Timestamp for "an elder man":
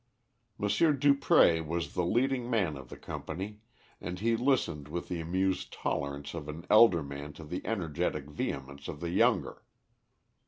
6.49-7.33